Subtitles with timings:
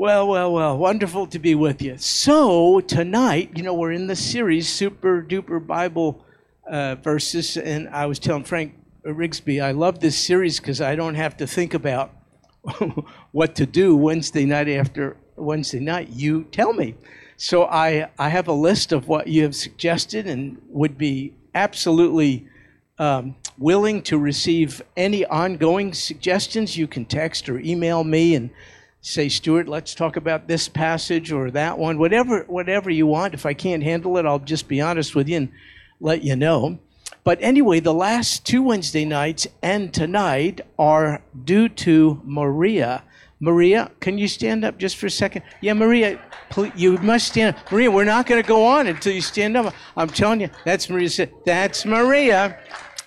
[0.00, 1.98] Well, well, well, wonderful to be with you.
[1.98, 6.24] So, tonight, you know, we're in the series Super Duper Bible
[6.66, 8.74] uh, Verses, and I was telling Frank
[9.04, 12.12] Rigsby, I love this series because I don't have to think about
[13.32, 16.08] what to do Wednesday night after Wednesday night.
[16.08, 16.94] You tell me.
[17.36, 22.48] So, I, I have a list of what you have suggested and would be absolutely
[22.98, 26.74] um, willing to receive any ongoing suggestions.
[26.74, 28.48] You can text or email me and
[29.02, 33.34] say, Stuart, let's talk about this passage or that one, whatever, whatever you want.
[33.34, 35.52] If I can't handle it, I'll just be honest with you and
[36.00, 36.78] let you know.
[37.24, 43.02] But anyway, the last two Wednesday nights and tonight are due to Maria.
[43.40, 45.42] Maria, can you stand up just for a second?
[45.62, 47.72] Yeah, Maria, please, you must stand up.
[47.72, 49.74] Maria, we're not going to go on until you stand up.
[49.96, 51.28] I'm telling you, that's Maria.
[51.46, 52.58] That's Maria,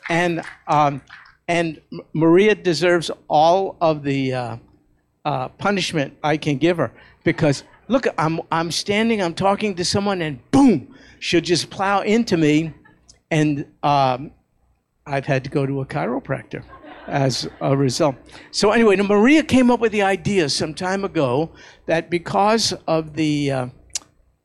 [0.09, 1.01] and um,
[1.47, 1.79] and
[2.13, 4.33] Maria deserves all of the.
[4.33, 4.57] Uh,
[5.25, 6.91] uh, punishment I can give her
[7.23, 12.37] because look, I'm I'm standing, I'm talking to someone, and boom, she'll just plow into
[12.37, 12.73] me,
[13.31, 14.31] and um,
[15.05, 16.63] I've had to go to a chiropractor
[17.07, 18.15] as a result.
[18.51, 21.51] So anyway, Maria came up with the idea some time ago
[21.85, 23.67] that because of the uh,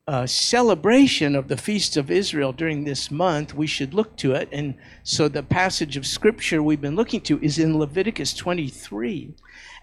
[0.08, 4.48] uh, celebration of the feast of Israel during this month, we should look to it.
[4.50, 9.34] And so the passage of scripture we've been looking to is in Leviticus 23.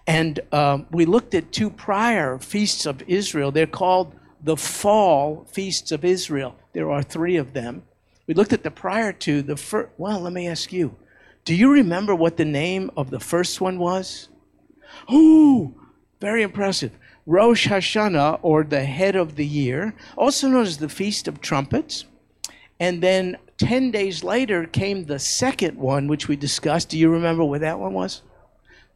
[0.08, 3.52] And um, we looked at two prior feasts of Israel.
[3.52, 6.56] They're called the fall feasts of Israel.
[6.72, 7.84] There are three of them.
[8.26, 9.42] We looked at the prior two.
[9.42, 10.96] The first, well, let me ask you
[11.44, 14.28] do you remember what the name of the first one was?
[15.08, 15.72] Oh,
[16.20, 16.90] very impressive.
[17.26, 22.04] Rosh Hashanah, or the head of the year, also known as the Feast of Trumpets.
[22.78, 26.90] And then 10 days later came the second one, which we discussed.
[26.90, 28.22] Do you remember what that one was?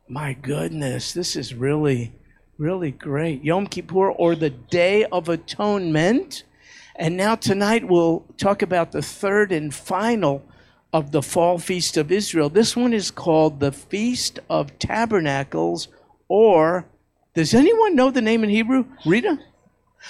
[0.09, 2.13] My goodness, this is really,
[2.57, 3.43] really great.
[3.43, 6.45] Yom Kippur or the Day of Atonement.
[6.95, 10.45] And now tonight we'll talk about the third and final
[10.93, 12.49] of the fall feast of Israel.
[12.49, 15.89] This one is called the Feast of Tabernacles,
[16.29, 16.87] or
[17.41, 18.85] does anyone know the name in Hebrew?
[19.07, 19.39] Rita?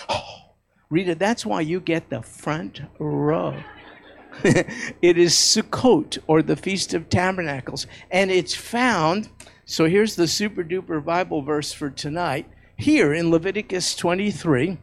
[0.08, 0.52] Oh,
[0.90, 3.56] Rita, that's why you get the front row.
[4.42, 9.28] it is Sukkot, or the Feast of Tabernacles, and it's found
[9.70, 12.46] so here's the super duper Bible verse for tonight.
[12.76, 14.78] Here in Leviticus 23,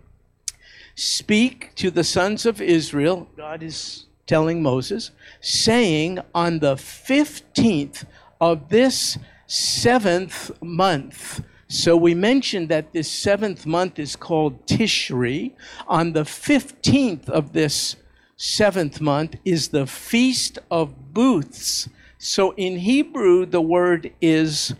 [0.96, 8.06] speak to the sons of Israel, God is telling Moses, saying, On the 15th
[8.40, 15.52] of this seventh month, so we mentioned that this seventh month is called Tishri.
[15.88, 17.98] On the 15th of this
[18.38, 21.90] seventh month is the Feast of Booths.
[22.18, 24.76] So in Hebrew, the word is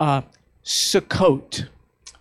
[0.00, 0.22] uh,
[0.64, 1.68] Sukkot.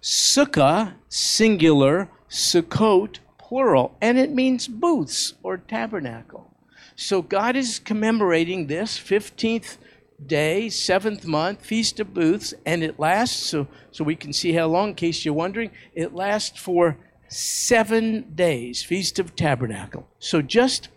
[0.02, 6.54] Sukkah, singular, Sukkot, plural, and it means booths or tabernacle.
[6.96, 9.78] So God is commemorating this 15th
[10.26, 14.68] day, seventh month, Feast of Booths, and it lasts, so, so we can see how
[14.68, 16.98] long, in case you're wondering, it lasts for
[17.28, 20.08] seven days, Feast of Tabernacle.
[20.20, 20.90] So just,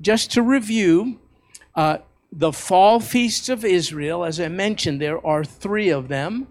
[0.00, 1.18] just to review,
[1.74, 1.98] uh,
[2.32, 6.46] the fall feasts of Israel, as I mentioned, there are three of them.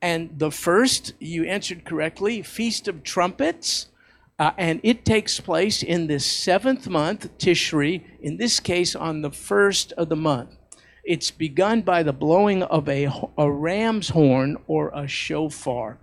[0.00, 3.88] And the first, you answered correctly, Feast of Trumpets.
[4.38, 9.30] Uh, and it takes place in the seventh month, Tishri, in this case on the
[9.30, 10.55] first of the month.
[11.06, 13.08] It's begun by the blowing of a,
[13.38, 15.98] a ram's horn or a shofar.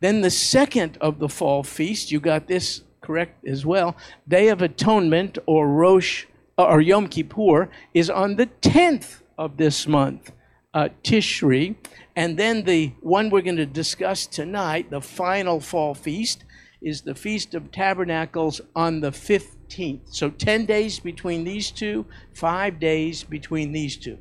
[0.00, 3.96] Then the second of the fall feast, you got this correct as well,
[4.26, 6.24] Day of Atonement or Rosh
[6.56, 10.32] or Yom Kippur is on the 10th of this month,
[10.72, 11.76] uh, Tishri.
[12.16, 16.44] And then the one we're going to discuss tonight, the final fall feast,
[16.80, 20.00] is the Feast of Tabernacles on the 15th.
[20.06, 24.16] So 10 days between these two, five days between these two.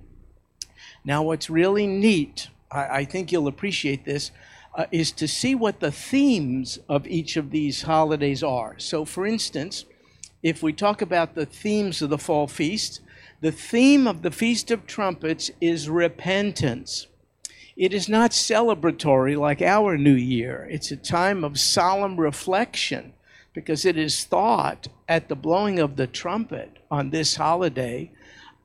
[1.06, 4.32] Now, what's really neat, I, I think you'll appreciate this,
[4.74, 8.78] uh, is to see what the themes of each of these holidays are.
[8.80, 9.86] So, for instance,
[10.44, 13.02] if we talk about the themes of the fall feast,
[13.42, 17.08] the theme of the Feast of Trumpets is repentance.
[17.78, 20.68] It is not celebratory like our New Year.
[20.72, 23.14] It's a time of solemn reflection
[23.54, 28.12] because it is thought at the blowing of the trumpet on this holiday.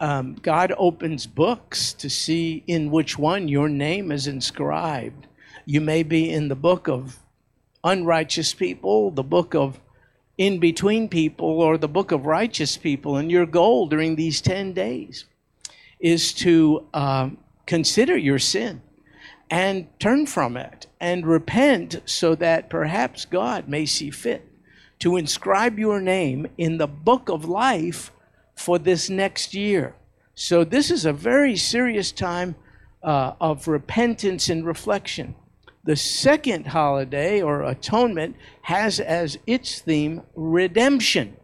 [0.01, 5.27] Um, God opens books to see in which one your name is inscribed.
[5.67, 7.19] You may be in the book of
[7.85, 9.79] unrighteous people, the book of
[10.39, 13.19] in between people or the book of righteous people.
[13.19, 15.27] And your goal during these 10 days
[15.99, 17.29] is to uh,
[17.67, 18.81] consider your sin
[19.51, 24.49] and turn from it and repent so that perhaps God may see fit
[25.01, 28.11] to inscribe your name in the book of life
[28.61, 29.95] for this next year.
[30.35, 32.55] So, this is a very serious time
[33.03, 35.35] uh, of repentance and reflection.
[35.85, 41.37] The second holiday or atonement has as its theme redemption.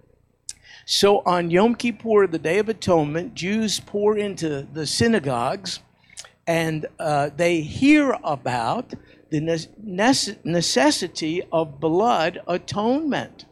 [0.85, 5.81] So on Yom Kippur, the Day of Atonement, Jews pour into the synagogues
[6.47, 8.93] and uh, they hear about
[9.31, 9.41] the
[10.45, 13.47] necessity of blood atonement.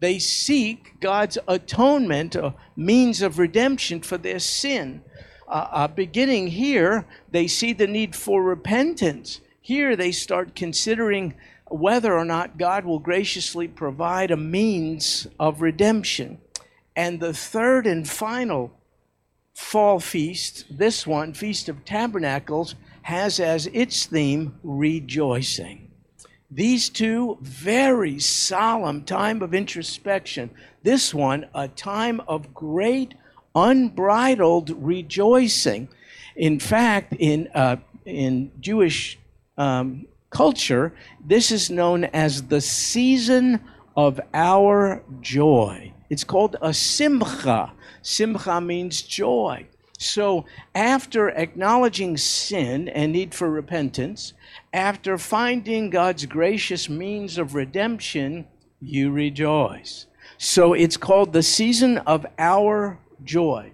[0.00, 5.02] They seek God's atonement, a means of redemption for their sin.
[5.48, 9.40] Uh, uh, beginning here, they see the need for repentance.
[9.60, 11.34] Here, they start considering
[11.66, 16.38] whether or not God will graciously provide a means of redemption.
[16.94, 18.72] And the third and final
[19.54, 25.87] fall feast, this one, Feast of Tabernacles, has as its theme rejoicing.
[26.50, 30.50] These two, very solemn time of introspection.
[30.82, 33.12] This one, a time of great
[33.54, 35.88] unbridled rejoicing.
[36.36, 39.18] In fact, in, uh, in Jewish
[39.58, 43.60] um, culture, this is known as the season
[43.94, 45.92] of our joy.
[46.08, 47.72] It's called a simcha.
[48.00, 49.66] Simcha means joy.
[49.98, 54.32] So, after acknowledging sin and need for repentance,
[54.72, 58.46] after finding God's gracious means of redemption,
[58.80, 60.06] you rejoice.
[60.36, 63.72] So, it's called the season of our joy.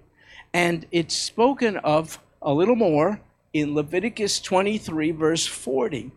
[0.53, 3.21] And it's spoken of a little more
[3.53, 6.13] in Leviticus 23, verse 40.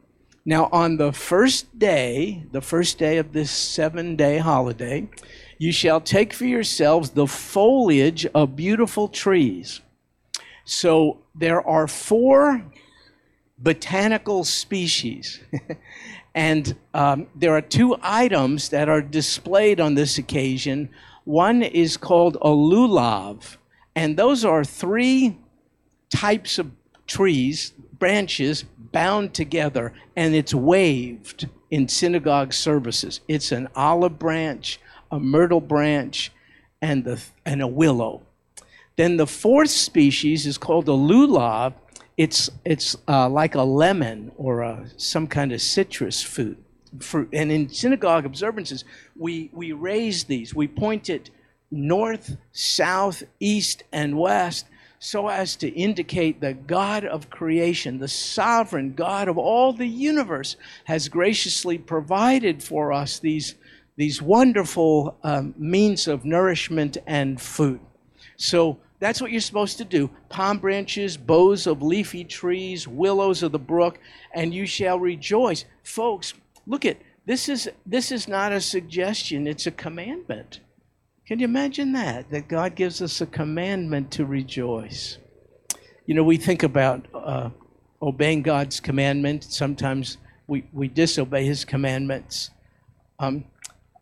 [0.46, 5.10] Now, on the first day, the first day of this seven day holiday,
[5.58, 9.82] you shall take for yourselves the foliage of beautiful trees.
[10.64, 12.64] So there are four
[13.58, 15.40] botanical species.
[16.36, 20.90] and um, there are two items that are displayed on this occasion.
[21.24, 23.58] One is called a lulav,
[23.96, 25.38] and those are three
[26.10, 26.72] types of
[27.08, 33.22] trees, branches bound together, and it's waved in synagogue services.
[33.28, 34.80] It's an olive branch,
[35.12, 36.32] a myrtle branch,
[36.82, 38.22] and, the, and a willow.
[38.96, 41.74] Then the fourth species is called a lulav.
[42.18, 46.62] It's, it's uh, like a lemon or a, some kind of citrus fruit.
[47.00, 47.30] fruit.
[47.32, 48.84] And in synagogue observances,
[49.16, 50.54] we, we raise these.
[50.54, 51.30] We point it
[51.70, 54.66] north, south, east, and west
[55.00, 60.56] so as to indicate the God of creation, the sovereign God of all the universe,
[60.86, 63.56] has graciously provided for us these
[63.96, 67.80] these wonderful um, means of nourishment and food.
[68.38, 73.52] So that's what you're supposed to do palm branches, boughs of leafy trees, willows of
[73.52, 74.00] the brook,
[74.34, 75.66] and you shall rejoice.
[75.84, 76.34] Folks,
[76.66, 80.62] look at this is this is not a suggestion, it's a commandment.
[81.28, 82.30] Can you imagine that?
[82.32, 85.18] That God gives us a commandment to rejoice.
[86.06, 87.50] You know, we think about uh,
[88.02, 89.44] obeying God's commandment.
[89.44, 90.18] Sometimes
[90.48, 92.52] we, we disobey his commandments.
[93.20, 93.44] Um,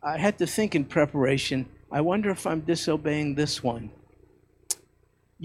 [0.04, 3.90] I had to think in preparation, I wonder if I'm disobeying this one.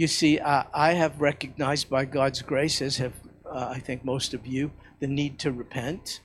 [0.00, 3.12] You see, I, have recognized by God's grace, as have
[3.44, 6.22] uh, I think most of you, the need to repent.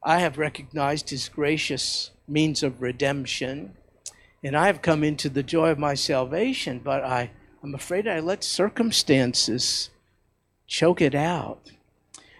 [0.00, 3.74] I have recognized His gracious means of redemption,
[4.44, 7.32] and I have come into the joy of my salvation, but I,
[7.64, 9.90] I'm afraid I let circumstances
[10.68, 11.72] choke it out.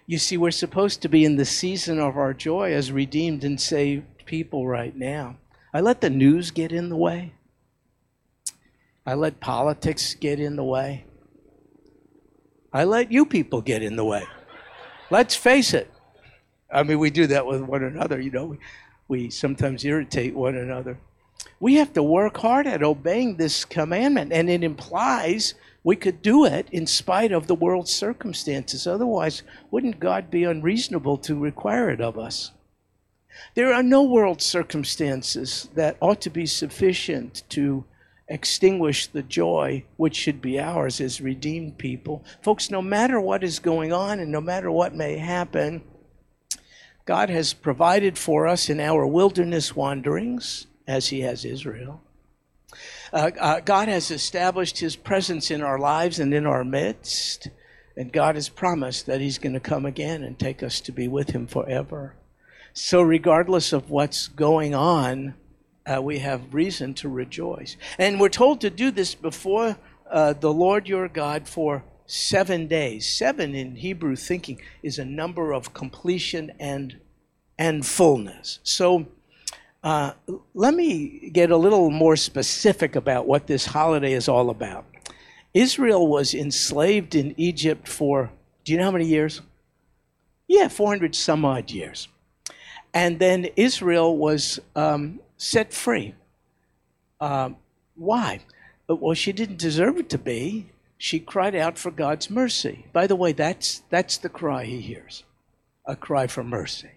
[0.07, 3.59] You see, we're supposed to be in the season of our joy as redeemed and
[3.59, 5.35] saved people right now.
[5.73, 7.33] I let the news get in the way.
[9.05, 11.05] I let politics get in the way.
[12.71, 14.23] I let you people get in the way.
[15.09, 15.91] Let's face it.
[16.71, 18.45] I mean, we do that with one another, you know.
[18.45, 18.57] We,
[19.07, 20.97] we sometimes irritate one another.
[21.59, 25.53] We have to work hard at obeying this commandment, and it implies
[25.83, 28.87] we could do it in spite of the world's circumstances.
[28.87, 32.51] Otherwise, wouldn't God be unreasonable to require it of us?
[33.55, 37.83] There are no world circumstances that ought to be sufficient to
[38.31, 42.23] extinguish the joy which should be ours as redeemed people.
[42.41, 45.83] Folks, no matter what is going on and no matter what may happen,
[47.05, 52.01] God has provided for us in our wilderness wanderings, as He has Israel.
[53.11, 57.49] Uh, uh, God has established His presence in our lives and in our midst,
[57.97, 61.07] and God has promised that He's going to come again and take us to be
[61.07, 62.15] with Him forever.
[62.73, 65.33] So, regardless of what's going on,
[65.85, 67.77] uh, we have reason to rejoice.
[67.97, 69.77] And we're told to do this before
[70.09, 73.07] uh, the Lord your God for seven days.
[73.07, 76.99] Seven in Hebrew thinking is a number of completion and
[77.57, 78.59] and fullness.
[78.63, 79.05] So
[79.83, 80.13] uh,
[80.53, 84.85] let me get a little more specific about what this holiday is all about.
[85.53, 88.31] Israel was enslaved in Egypt for,
[88.63, 89.41] do you know how many years?
[90.47, 92.07] Yeah, 400 some odd years.
[92.93, 96.13] And then Israel was um, set free.
[97.19, 97.49] Uh,
[97.95, 98.41] why?
[98.87, 100.67] Well, she didn't deserve it to be.
[100.99, 102.85] She cried out for God's mercy.
[102.93, 105.23] By the way, that's, that's the cry he hears
[105.87, 106.91] a cry for mercy.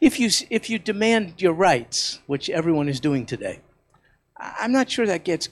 [0.00, 3.60] If you, if you demand your rights, which everyone is doing today,
[4.38, 5.50] I'm not sure that gets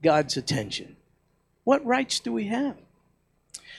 [0.00, 0.94] God's attention.
[1.64, 2.76] What rights do we have?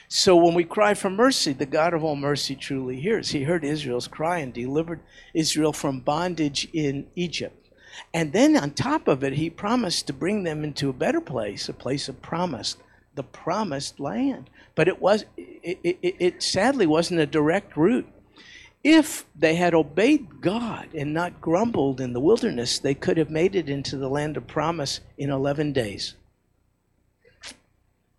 [0.09, 3.29] So when we cry for mercy, the God of all mercy truly hears.
[3.29, 4.99] He heard Israel's cry and delivered
[5.33, 7.68] Israel from bondage in Egypt.
[8.13, 11.69] And then on top of it, he promised to bring them into a better place,
[11.69, 12.77] a place of promise,
[13.15, 14.49] the promised land.
[14.75, 18.07] But it was it, it, it sadly wasn't a direct route.
[18.83, 23.55] If they had obeyed God and not grumbled in the wilderness, they could have made
[23.55, 26.15] it into the land of promise in 11 days.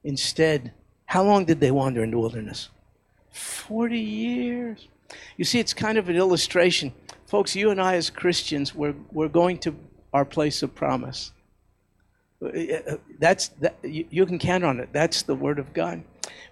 [0.04, 0.72] Instead,
[1.06, 2.68] how long did they wander in the wilderness?
[3.30, 4.88] 40 years.
[5.36, 6.92] You see, it's kind of an illustration.
[7.30, 9.72] Folks, you and I, as Christians, we're, we're going to
[10.12, 11.30] our place of promise.
[13.20, 14.88] That's that, you can count on it.
[14.92, 16.02] That's the word of God.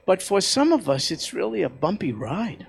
[0.07, 2.69] But for some of us, it's really a bumpy ride,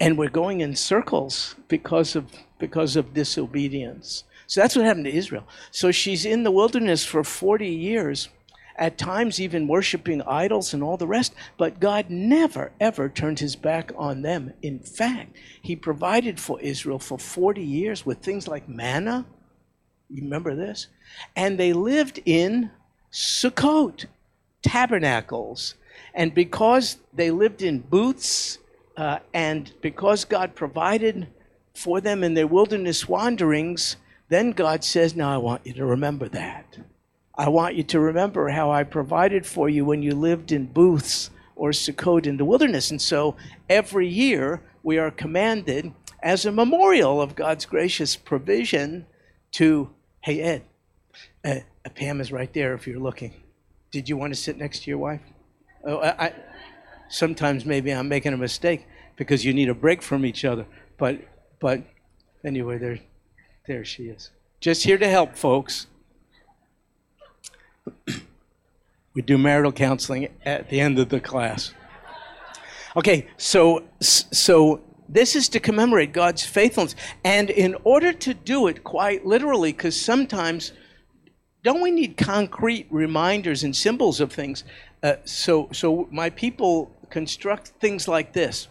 [0.00, 2.24] and we're going in circles because of
[2.58, 4.24] because of disobedience.
[4.48, 5.46] So that's what happened to Israel.
[5.70, 8.30] So she's in the wilderness for 40 years,
[8.76, 13.56] at times even worshiping idols and all the rest, but God never, ever turned his
[13.56, 14.52] back on them.
[14.62, 19.26] In fact, he provided for Israel for 40 years with things like manna.
[20.08, 20.88] You remember this?
[21.34, 22.70] And they lived in
[23.12, 24.06] Sukkot,
[24.62, 25.74] tabernacles.
[26.14, 28.58] And because they lived in booths,
[28.96, 31.28] uh, and because God provided
[31.74, 33.96] for them in their wilderness wanderings,
[34.28, 36.78] then God says, Now I want you to remember that.
[37.38, 41.30] I want you to remember how I provided for you when you lived in booths
[41.54, 42.90] or Sukkot in the wilderness.
[42.90, 43.36] And so
[43.68, 49.06] every year we are commanded as a memorial of God's gracious provision
[49.52, 49.90] to,
[50.20, 50.62] hey, Ed,
[51.44, 51.60] uh,
[51.94, 53.32] Pam is right there if you're looking.
[53.90, 55.20] Did you want to sit next to your wife?
[55.84, 56.32] Oh, I, I,
[57.08, 60.66] sometimes maybe I'm making a mistake because you need a break from each other.
[60.98, 61.20] But,
[61.60, 61.82] but
[62.44, 62.98] anyway, there,
[63.66, 64.30] there she is.
[64.60, 65.86] Just here to help, folks.
[69.14, 71.72] we do marital counseling at the end of the class.
[72.96, 78.84] Okay, so so this is to commemorate God's faithfulness, and in order to do it
[78.84, 80.72] quite literally, because sometimes
[81.62, 84.64] don't we need concrete reminders and symbols of things?
[85.02, 88.68] Uh, so so my people construct things like this.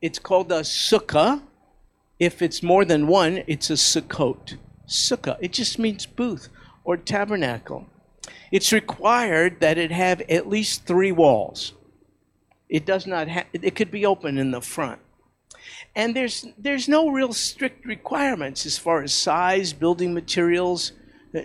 [0.00, 1.42] It's called a sukkah.
[2.18, 4.56] If it's more than one, it's a sukkot.
[4.88, 5.36] Sukkah.
[5.40, 6.48] It just means booth
[6.84, 7.86] or tabernacle
[8.50, 11.72] it's required that it have at least three walls.
[12.68, 15.00] It does not it could be open in the front.
[15.94, 20.92] And there's, there's no real strict requirements as far as size, building materials,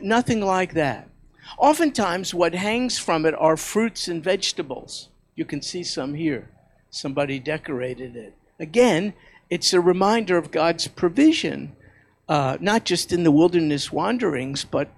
[0.02, 1.10] nothing like that.
[1.58, 5.10] Oftentimes, what hangs from it are fruits and vegetables.
[5.36, 6.50] You can see some here.
[6.90, 8.36] Somebody decorated it.
[8.60, 9.14] Again,
[9.50, 11.76] it's a reminder of God's provision,
[12.28, 14.90] uh, not just in the wilderness wanderings, but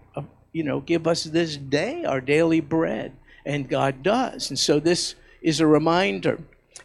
[0.52, 3.14] you know, give us this day our daily bread.
[3.46, 4.50] And God does.
[4.50, 6.40] And so this is a reminder.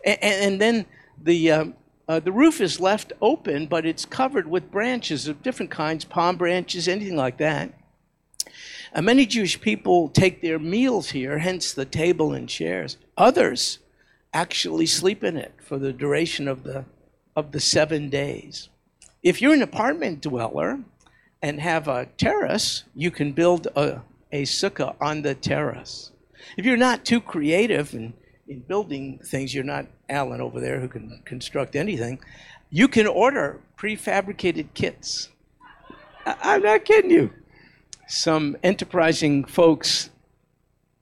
[0.04, 0.86] And, and then
[1.22, 1.74] the, um,
[2.08, 6.36] uh, the roof is left open, but it's covered with branches of different kinds, palm
[6.36, 7.72] branches, anything like that.
[8.94, 12.96] Uh, many Jewish people take their meals here, hence the table and chairs.
[13.16, 13.78] Others
[14.32, 16.84] actually sleep in it for the duration of the,
[17.34, 18.68] of the seven days.
[19.22, 20.80] If you're an apartment dweller,
[21.44, 24.00] and have a terrace, you can build a,
[24.32, 26.10] a sukkah on the terrace.
[26.56, 28.14] If you're not too creative in,
[28.48, 32.18] in building things, you're not Alan over there who can construct anything,
[32.70, 35.28] you can order prefabricated kits.
[36.24, 37.30] I, I'm not kidding you.
[38.08, 40.08] Some enterprising folks,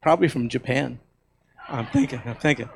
[0.03, 0.99] probably from Japan,
[1.69, 2.69] I'm thinking, I'm thinking,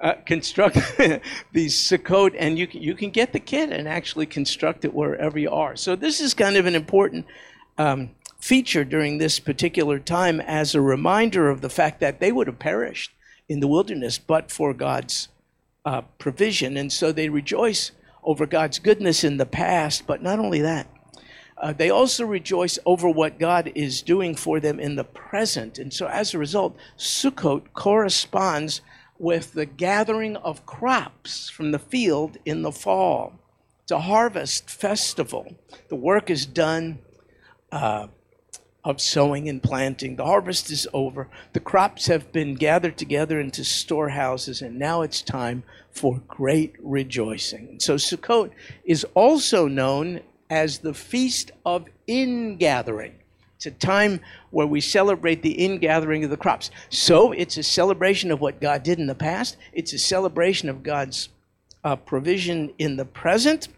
[0.00, 0.76] uh, construct
[1.52, 5.38] these Sukkot, and you can, you can get the kit and actually construct it wherever
[5.38, 5.76] you are.
[5.76, 7.26] So this is kind of an important
[7.76, 12.46] um, feature during this particular time as a reminder of the fact that they would
[12.46, 13.12] have perished
[13.48, 15.28] in the wilderness but for God's
[15.84, 17.92] uh, provision, and so they rejoice
[18.22, 20.06] over God's goodness in the past.
[20.06, 20.86] But not only that,
[21.56, 25.78] uh, they also rejoice over what God is doing for them in the present.
[25.78, 28.80] And so, as a result, Sukkot corresponds
[29.20, 33.34] with the gathering of crops from the field in the fall.
[33.82, 35.56] It's a harvest festival.
[35.90, 37.00] The work is done
[37.70, 38.06] uh,
[38.82, 40.16] of sowing and planting.
[40.16, 41.28] The harvest is over.
[41.52, 47.78] The crops have been gathered together into storehouses, and now it's time for great rejoicing.
[47.78, 48.52] So, Sukkot
[48.84, 53.16] is also known as the Feast of Ingathering.
[53.60, 56.70] It's a time where we celebrate the ingathering of the crops.
[56.88, 60.82] So it's a celebration of what God did in the past, it's a celebration of
[60.82, 61.28] God's
[61.84, 63.68] uh, provision in the present,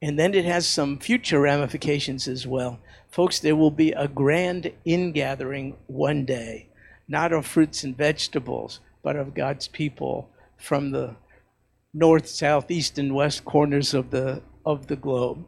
[0.00, 2.78] and then it has some future ramifications as well.
[3.10, 6.68] Folks, there will be a grand ingathering one day,
[7.08, 11.16] not of fruits and vegetables, but of God's people from the
[11.92, 15.44] north, south, east, and west corners of the, of the globe.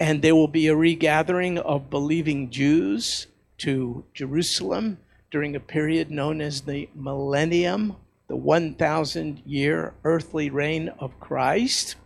[0.00, 3.26] And there will be a regathering of believing Jews
[3.58, 4.98] to Jerusalem
[5.30, 7.96] during a period known as the millennium,
[8.28, 11.96] the 1,000 year earthly reign of Christ.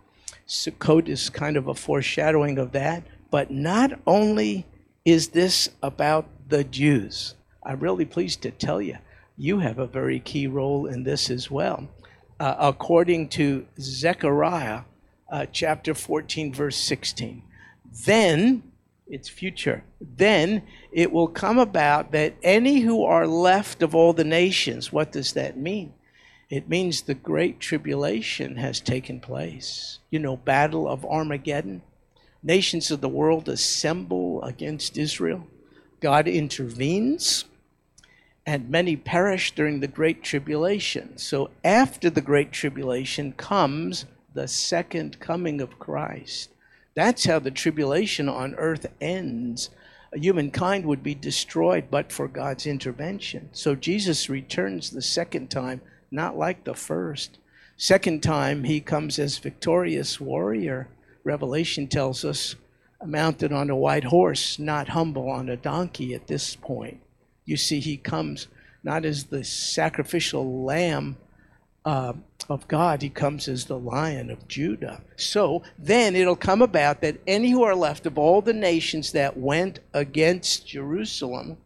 [0.49, 3.05] Sukkot is kind of a foreshadowing of that.
[3.31, 4.67] But not only
[5.05, 8.99] is this about the Jews, I'm really pleased to tell you,
[9.37, 11.89] you have a very key role in this as well.
[12.41, 14.83] Uh, according to Zechariah
[15.31, 17.43] uh, chapter 14, verse 16
[18.05, 18.63] then,
[19.07, 24.25] it's future, then it will come about that any who are left of all the
[24.25, 25.93] nations, what does that mean?
[26.49, 30.01] It means the great tribulation has taken place.
[30.11, 31.83] You know, battle of Armageddon.
[32.43, 35.47] Nations of the world assemble against Israel.
[36.01, 37.45] God intervenes,
[38.45, 41.17] and many perish during the great tribulation.
[41.17, 46.51] So, after the great tribulation comes the second coming of Christ.
[46.95, 49.71] That's how the tribulation on earth ends.
[50.15, 53.49] Humankind would be destroyed but for God's intervention.
[53.53, 55.81] So Jesus returns the second time,
[56.11, 57.39] not like the first.
[57.77, 60.89] Second time, he comes as victorious warrior.
[61.25, 62.55] Revelation tells us,
[63.05, 67.01] mounted on a white horse, not humble on a donkey at this point.
[67.45, 68.49] You see, he comes
[68.85, 71.17] not as the sacrificial lamb
[71.85, 72.13] uh,
[72.49, 75.03] of God, he comes as the lion of Judah.
[75.17, 79.37] So then it'll come about that any who are left of all the nations that
[79.37, 81.57] went against Jerusalem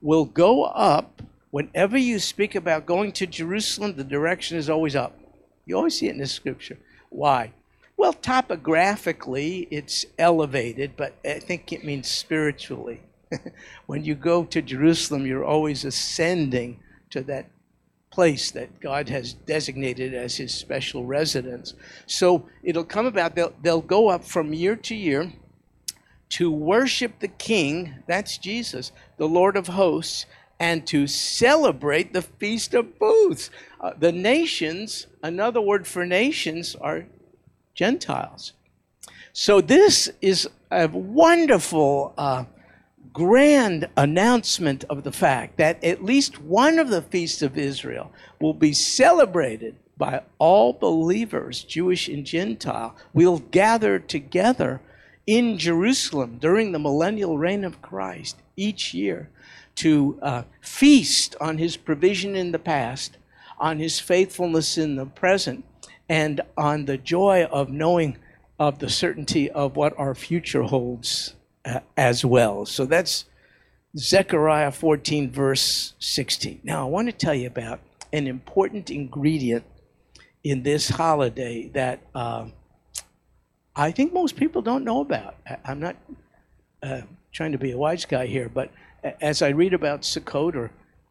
[0.00, 1.22] will go up.
[1.50, 5.18] Whenever you speak about going to Jerusalem, the direction is always up.
[5.66, 6.78] You always see it in the scripture.
[7.10, 7.52] Why?
[7.96, 13.00] Well, topographically, it's elevated, but I think it means spiritually.
[13.86, 17.46] when you go to Jerusalem, you're always ascending to that
[18.14, 21.74] place that God has designated as his special residence.
[22.06, 25.32] So it'll come about, they'll, they'll go up from year to year
[26.30, 30.26] to worship the King, that's Jesus, the Lord of hosts,
[30.60, 33.50] and to celebrate the Feast of Booths.
[33.80, 37.06] Uh, the nations, another word for nations, are
[37.74, 38.52] Gentiles.
[39.32, 42.44] So this is a wonderful uh,
[43.14, 48.52] grand announcement of the fact that at least one of the feasts of Israel will
[48.52, 52.96] be celebrated by all believers, Jewish and Gentile.
[53.14, 54.80] We'll gather together
[55.28, 59.30] in Jerusalem during the millennial reign of Christ each year
[59.76, 63.16] to uh, feast on his provision in the past,
[63.58, 65.64] on his faithfulness in the present,
[66.08, 68.18] and on the joy of knowing
[68.58, 71.34] of the certainty of what our future holds
[71.96, 72.66] as well.
[72.66, 73.24] So that's
[73.96, 76.60] Zechariah 14, verse 16.
[76.64, 77.80] Now, I want to tell you about
[78.12, 79.64] an important ingredient
[80.42, 82.46] in this holiday that uh,
[83.74, 85.36] I think most people don't know about.
[85.64, 85.96] I'm not
[86.82, 88.70] uh, trying to be a wise guy here, but
[89.20, 90.70] as I read about Sukkot, or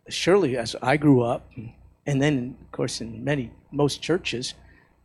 [0.10, 1.50] surely as I grew up,
[2.06, 4.54] and then, of course, in many, most churches,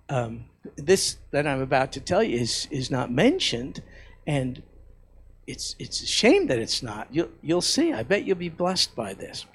[0.08, 0.44] um,
[0.76, 3.82] this that I'm about to tell you is, is not mentioned.
[4.26, 4.62] And
[5.48, 7.08] it's it's a shame that it's not.
[7.10, 7.92] You'll you'll see.
[7.92, 9.46] I bet you'll be blessed by this.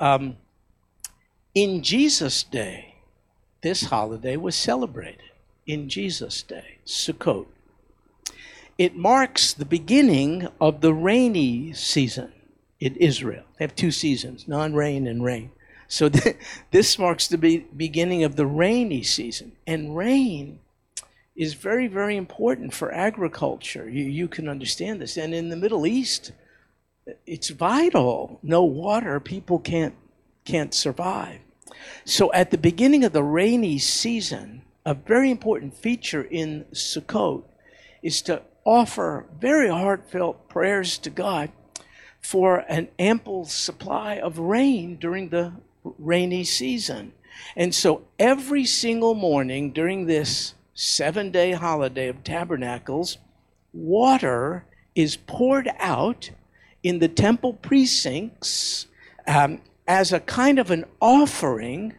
[0.00, 0.38] Um,
[1.54, 2.94] in Jesus' day,
[3.60, 5.20] this holiday was celebrated.
[5.66, 7.46] In Jesus' day, Sukkot.
[8.78, 12.32] It marks the beginning of the rainy season
[12.80, 13.44] in Israel.
[13.58, 15.50] They have two seasons, non-rain and rain.
[15.88, 16.36] So th-
[16.70, 19.52] this marks the be- beginning of the rainy season.
[19.66, 20.60] And rain
[21.38, 23.88] is very, very important for agriculture.
[23.88, 25.16] You, you can understand this.
[25.16, 26.32] And in the Middle East,
[27.26, 28.40] it's vital.
[28.42, 29.94] No water, people can't,
[30.44, 31.38] can't survive.
[32.04, 37.44] So at the beginning of the rainy season, a very important feature in Sukkot
[38.02, 41.52] is to offer very heartfelt prayers to God
[42.20, 45.52] for an ample supply of rain during the
[45.98, 47.12] rainy season.
[47.54, 53.18] And so every single morning during this seven day holiday of tabernacles,
[53.72, 54.64] water
[54.94, 56.30] is poured out
[56.84, 58.86] in the temple precincts
[59.26, 61.92] um, as a kind of an offering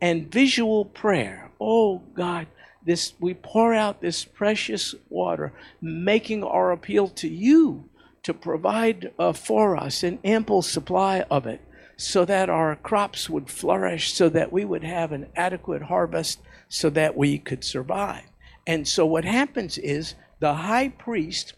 [0.00, 1.52] and visual prayer.
[1.60, 2.48] Oh God,
[2.84, 7.88] this we pour out this precious water, making our appeal to you
[8.24, 11.60] to provide uh, for us an ample supply of it
[11.96, 16.90] so that our crops would flourish, so that we would have an adequate harvest, so
[16.90, 18.24] that we could survive.
[18.66, 21.54] And so what happens is the high priest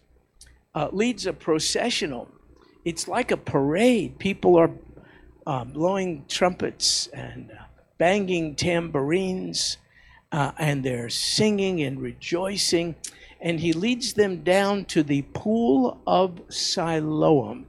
[0.75, 2.29] uh, leads a processional.
[2.85, 4.19] It's like a parade.
[4.19, 4.71] People are
[5.47, 7.63] uh, blowing trumpets and uh,
[7.97, 9.77] banging tambourines,
[10.31, 12.95] uh, and they're singing and rejoicing.
[13.41, 17.65] And he leads them down to the pool of Siloam.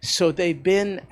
[0.00, 1.02] So they've been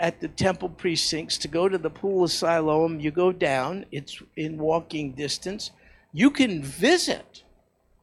[0.00, 2.98] at the temple precincts to go to the pool of Siloam.
[2.98, 5.70] You go down, it's in walking distance.
[6.12, 7.44] You can visit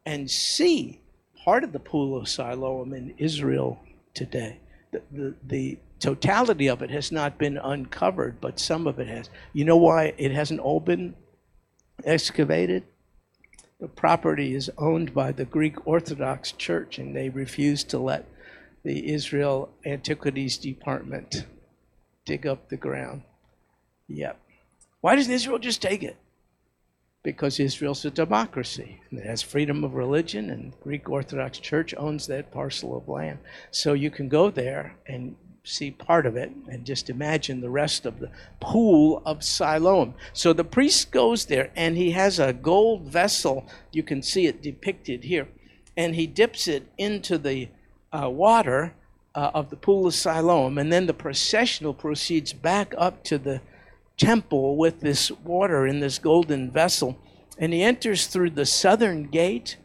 [0.05, 1.01] and see
[1.43, 3.79] part of the pool of Siloam in Israel
[4.13, 4.60] today.
[4.91, 9.29] The, the, the totality of it has not been uncovered, but some of it has.
[9.51, 11.15] You know why it hasn't all been
[12.05, 12.83] excavated?
[13.79, 18.25] The property is owned by the Greek Orthodox Church, and they refuse to let
[18.83, 21.45] the Israel Antiquities Department
[22.27, 23.23] dig up the ground.
[24.07, 24.39] Yep.
[25.01, 26.17] Why doesn't Israel just take it?
[27.23, 32.27] Because Israel's a democracy and it has freedom of religion, and Greek Orthodox Church owns
[32.27, 33.39] that parcel of land.
[33.71, 38.05] So you can go there and see part of it and just imagine the rest
[38.05, 40.13] of the pool of Siloam.
[40.33, 43.65] So the priest goes there and he has a gold vessel.
[43.91, 45.47] You can see it depicted here.
[45.97, 47.69] And he dips it into the
[48.13, 48.93] uh, water
[49.38, 53.62] uh, of the pool of Siloam, and then the processional proceeds back up to the
[54.17, 57.19] temple with this water in this golden vessel,
[57.60, 59.78] and he enters through the southern gate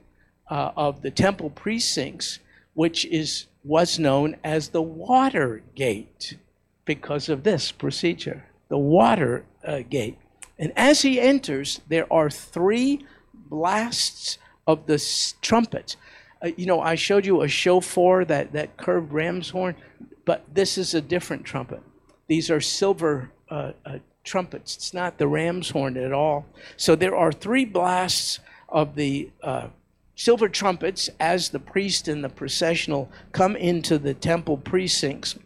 [0.51, 2.39] uh, of the temple precincts,
[2.73, 6.39] which is was known as the water gate
[6.87, 10.17] because of this procedure, the water uh, gate.
[10.59, 14.99] And as he enters, there are three blasts of the
[15.43, 15.97] trumpets
[16.43, 19.77] uh, you know, I showed you a shofar, that, that curved ram's horn,
[20.25, 21.81] but this is a different trumpet.
[22.27, 24.77] These are silver uh, uh, trumpets.
[24.77, 26.47] It's not the ram's horn at all.
[26.77, 29.69] So there are three blasts of the uh,
[30.17, 35.39] silver trumpets as the priest and the processional come into the temple precincts.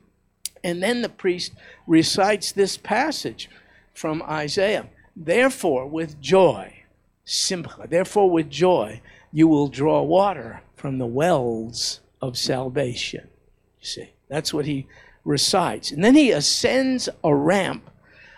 [0.64, 1.52] And then the priest
[1.86, 3.48] recites this passage
[3.94, 4.88] from Isaiah.
[5.14, 6.82] Therefore, with joy,
[7.24, 9.00] simcha, therefore, with joy,
[9.32, 13.28] you will draw water from the wells of salvation.
[13.80, 14.86] You see, that's what he
[15.24, 15.90] recites.
[15.90, 17.90] And then he ascends a ramp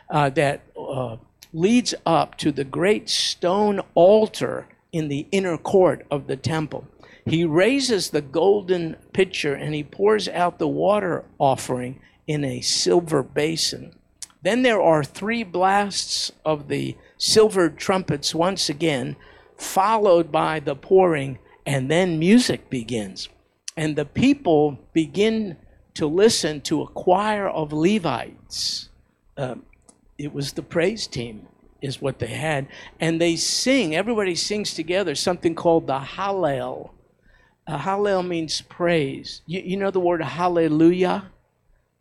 [0.08, 1.18] uh, that uh,
[1.52, 6.88] leads up to the great stone altar in the inner court of the temple.
[7.26, 13.22] He raises the golden pitcher and he pours out the water offering in a silver
[13.22, 13.94] basin.
[14.40, 19.16] Then there are three blasts of the silver trumpets once again,
[19.58, 23.28] followed by the pouring and then music begins.
[23.76, 25.58] And the people begin
[25.94, 28.88] to listen to a choir of Levites.
[29.36, 29.64] Um,
[30.16, 31.46] it was the praise team,
[31.82, 32.68] is what they had.
[33.00, 36.92] And they sing, everybody sings together something called the Hallel.
[37.66, 39.42] Uh, Hallel means praise.
[39.44, 41.30] You, you know the word hallelujah?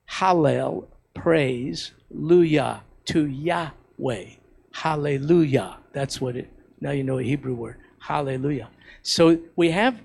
[0.09, 4.27] Hallel, praise, luya, to Yahweh.
[4.71, 5.79] Hallelujah.
[5.91, 6.49] That's what it,
[6.79, 7.79] now you know a Hebrew word.
[8.07, 8.69] Hallelujah.
[9.03, 9.99] So we have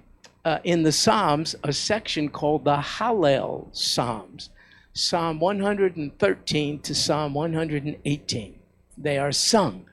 [0.45, 4.51] uh, in the Psalms a section called the Hallel Psalms,
[4.93, 8.59] Psalm 113 to Psalm 118.
[8.99, 9.85] They are sung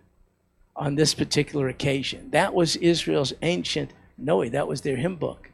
[0.76, 2.32] on this particular occasion.
[2.32, 5.52] That was Israel's ancient, no, that was their hymn book.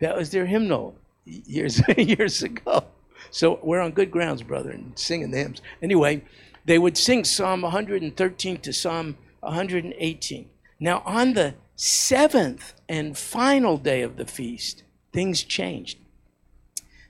[0.00, 0.94] That was their hymnal
[1.26, 2.84] years, years ago.
[3.30, 5.60] So we're on good grounds, brother, and singing the hymns.
[5.82, 6.24] Anyway,
[6.64, 10.48] they would sing Psalm 113 to Psalm 118.
[10.80, 15.98] Now, on the seventh and final day of the feast, things changed.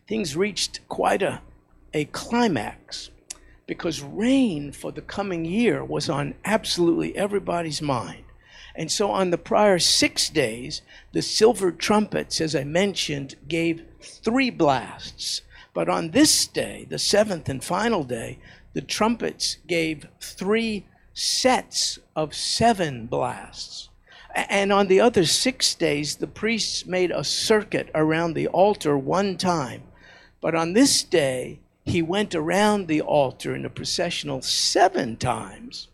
[0.06, 1.42] Things reached quite a,
[1.92, 3.10] a climax
[3.66, 8.24] because rain for the coming year was on absolutely everybody's mind.
[8.74, 14.50] And so on the prior six days, the silver trumpets, as I mentioned, gave three
[14.50, 15.42] blasts.
[15.74, 18.38] But on this day, the seventh and final day,
[18.72, 20.86] the trumpets gave three
[21.18, 23.88] sets of seven blasts.
[24.34, 29.36] And on the other six days, the priests made a circuit around the altar one
[29.36, 29.82] time.
[30.40, 35.88] But on this day, he went around the altar in a processional seven times.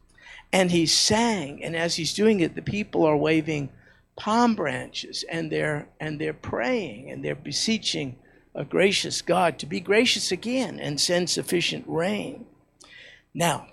[0.52, 1.64] And he sang.
[1.64, 3.70] And as he's doing it, the people are waving
[4.16, 8.16] palm branches and they're, and they're praying and they're beseeching
[8.54, 12.46] a gracious God to be gracious again and send sufficient rain.
[13.32, 13.66] Now,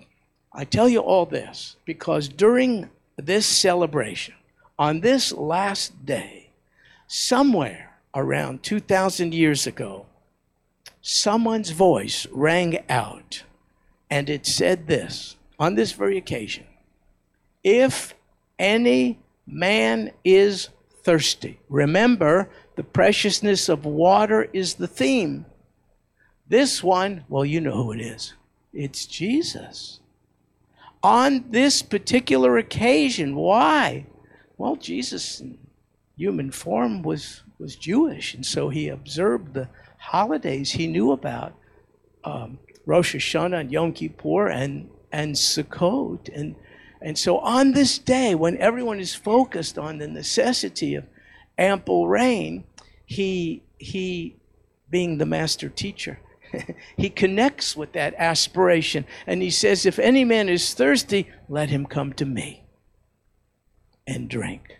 [0.54, 4.34] I tell you all this because during this celebration,
[4.78, 6.50] on this last day,
[7.06, 10.06] somewhere around 2,000 years ago,
[11.00, 13.44] someone's voice rang out
[14.10, 16.66] and it said this on this very occasion
[17.64, 18.14] If
[18.58, 20.68] any man is
[21.02, 25.46] thirsty, remember the preciousness of water is the theme.
[26.46, 28.34] This one, well, you know who it is.
[28.74, 30.00] It's Jesus.
[31.02, 34.06] On this particular occasion, why?
[34.56, 35.58] Well, Jesus in
[36.16, 41.54] human form was, was Jewish, and so he observed the holidays he knew about
[42.24, 46.28] um, Rosh Hashanah and Yom Kippur and, and Sukkot.
[46.34, 46.54] And,
[47.00, 51.04] and so on this day, when everyone is focused on the necessity of
[51.58, 52.64] ample rain,
[53.04, 54.36] he, he
[54.90, 56.20] being the master teacher,
[56.96, 61.86] he connects with that aspiration and he says, If any man is thirsty, let him
[61.86, 62.64] come to me
[64.06, 64.78] and drink.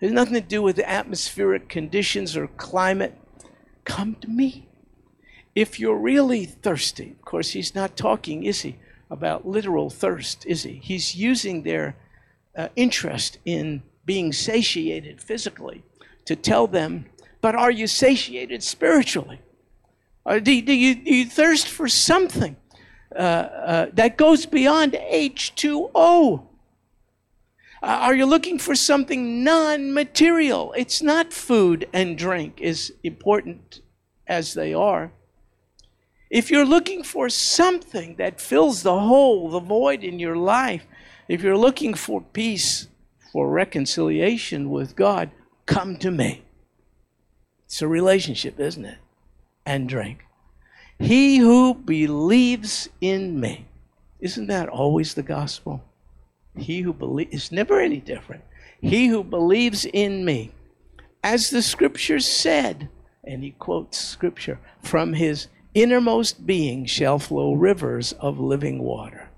[0.00, 3.16] There's nothing to do with atmospheric conditions or climate.
[3.84, 4.68] Come to me.
[5.54, 8.76] If you're really thirsty, of course, he's not talking, is he,
[9.10, 10.74] about literal thirst, is he?
[10.74, 11.96] He's using their
[12.56, 15.82] uh, interest in being satiated physically
[16.26, 17.06] to tell them,
[17.40, 19.40] but are you satiated spiritually?
[20.28, 22.54] Uh, do, do, you, do you thirst for something
[23.16, 26.44] uh, uh, that goes beyond H2O?
[27.82, 30.74] Uh, are you looking for something non material?
[30.76, 33.80] It's not food and drink, as important
[34.26, 35.12] as they are.
[36.28, 40.86] If you're looking for something that fills the hole, the void in your life,
[41.26, 42.88] if you're looking for peace,
[43.32, 45.30] for reconciliation with God,
[45.64, 46.42] come to me.
[47.64, 48.98] It's a relationship, isn't it?
[49.68, 50.24] And drink.
[50.98, 53.66] He who believes in me.
[54.18, 55.84] Isn't that always the gospel?
[56.56, 58.44] He who believes, it's never any different.
[58.80, 60.52] He who believes in me,
[61.22, 62.88] as the scripture said,
[63.22, 69.28] and he quotes scripture, from his innermost being shall flow rivers of living water.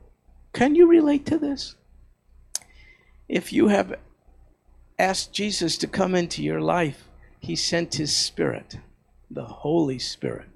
[0.53, 1.75] Can you relate to this?
[3.29, 3.99] If you have
[4.97, 7.09] asked Jesus to come into your life,
[7.41, 8.79] he sent his spirit,
[9.31, 10.49] the Holy Spirit.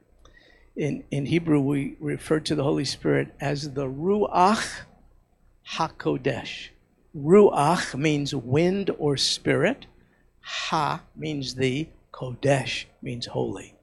[0.77, 4.83] In, in Hebrew, we refer to the Holy Spirit as the Ruach
[5.75, 6.69] HaKodesh.
[7.17, 9.87] Ruach means wind or spirit.
[10.41, 11.89] Ha means the.
[12.15, 13.75] Kodesh means holy.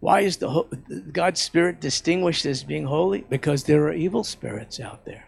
[0.00, 0.64] Why is the
[1.12, 3.24] God's Spirit distinguished as being holy?
[3.28, 5.26] Because there are evil spirits out there.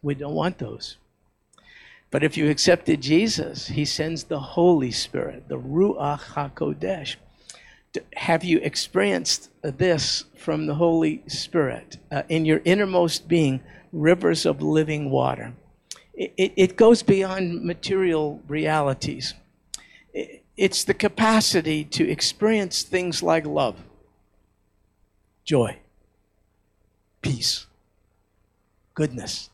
[0.00, 0.96] We don't want those.
[2.10, 7.16] But if you accepted Jesus, he sends the Holy Spirit, the Ruach HaKodesh.
[8.14, 13.60] Have you experienced this from the Holy Spirit uh, in your innermost being,
[13.92, 15.54] rivers of living water?
[16.14, 19.34] It, it, it goes beyond material realities.
[20.12, 23.76] It, it's the capacity to experience things like love,
[25.44, 25.78] joy,
[27.22, 27.66] peace,
[28.94, 29.50] goodness,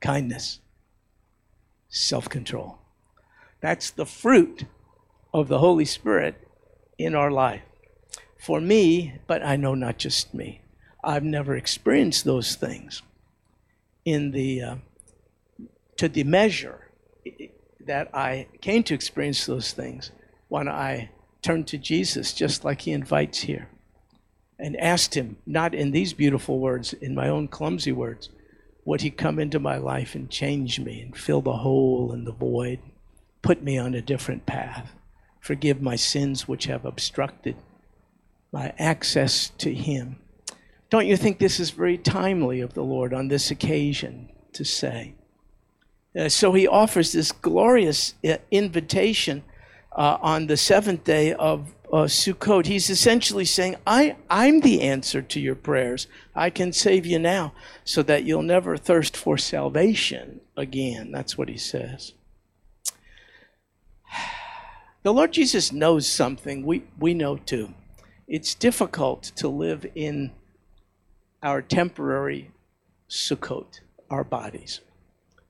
[0.00, 0.60] kindness
[1.90, 2.78] self control.
[3.60, 4.64] That's the fruit
[5.34, 6.48] of the Holy Spirit
[7.04, 7.62] in our life.
[8.38, 10.62] For me, but I know not just me,
[11.02, 13.02] I've never experienced those things
[14.04, 14.76] in the uh,
[15.96, 16.88] to the measure
[17.80, 20.10] that I came to experience those things
[20.48, 21.10] when I
[21.42, 23.68] turned to Jesus, just like He invites here,
[24.58, 28.30] and asked Him, not in these beautiful words, in my own clumsy words,
[28.84, 32.32] would he come into my life and change me and fill the hole and the
[32.32, 32.80] void,
[33.42, 34.92] put me on a different path,
[35.40, 37.56] forgive my sins which have obstructed
[38.52, 40.16] my access to him.
[40.90, 45.14] Don't you think this is very timely of the Lord on this occasion to say?
[46.18, 49.44] Uh, so he offers this glorious uh, invitation
[49.92, 52.66] uh, on the seventh day of uh, Sukkot.
[52.66, 56.08] He's essentially saying, I, I'm the answer to your prayers.
[56.34, 57.52] I can save you now
[57.84, 61.12] so that you'll never thirst for salvation again.
[61.12, 62.14] That's what he says.
[65.02, 67.72] The Lord Jesus knows something we, we know too.
[68.28, 70.32] It's difficult to live in
[71.42, 72.50] our temporary
[73.08, 74.80] Sukkot, our bodies.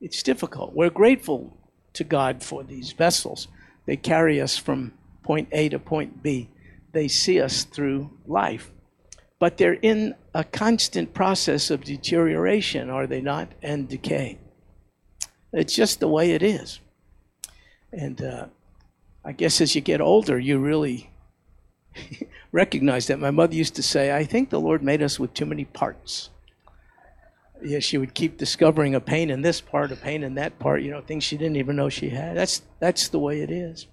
[0.01, 0.73] It's difficult.
[0.73, 1.57] We're grateful
[1.95, 3.49] to God for these vessels.
[3.87, 4.93] They carry us from
[5.25, 6.49] point A to point B.
[6.93, 8.71] They see us through life.
[9.41, 13.49] But they're in a constant process of deterioration, are they not?
[13.63, 14.39] And decay.
[15.53, 16.79] It's just the way it is.
[17.93, 18.47] And uh,
[19.31, 21.09] I guess as you get older, you really
[22.53, 23.21] recognize that.
[23.21, 26.31] My mother used to say, I think the Lord made us with too many parts.
[27.63, 30.83] Yeah, she would keep discovering a pain in this part, a pain in that part,
[30.83, 32.37] you know, things she didn't even know she had.
[32.37, 33.87] That's, that's the way it is.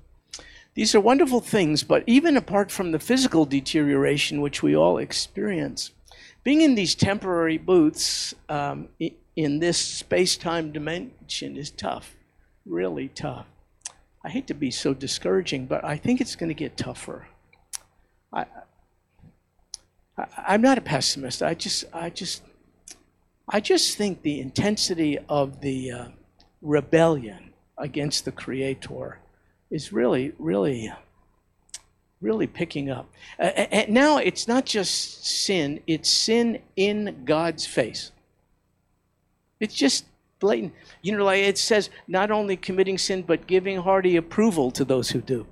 [0.74, 5.92] These are wonderful things, but even apart from the physical deterioration which we all experience,
[6.44, 8.90] being in these temporary booths um,
[9.36, 12.16] in this space time dimension is tough,
[12.66, 13.46] really tough.
[14.24, 17.28] I hate to be so discouraging, but I think it's going to get tougher.
[18.34, 18.46] I,
[20.18, 21.42] I, am not a pessimist.
[21.44, 22.44] I just, I just,
[23.48, 26.08] I just think the intensity of the uh,
[26.62, 29.20] rebellion against the Creator
[29.70, 30.92] is really, really,
[32.20, 33.10] really picking up.
[33.40, 38.12] Uh, and now it's not just sin, it's sin in God's face.
[39.60, 40.06] It's just
[40.40, 40.74] blatant.
[41.02, 45.10] You know, like it says, not only committing sin, but giving hearty approval to those
[45.10, 45.48] who do.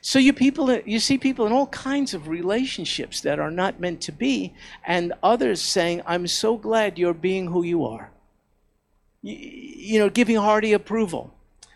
[0.00, 4.00] So you people, you see people in all kinds of relationships that are not meant
[4.02, 4.52] to be,
[4.84, 8.10] and others saying, "I'm so glad you're being who you are."
[9.22, 11.32] You, you know, giving hearty approval.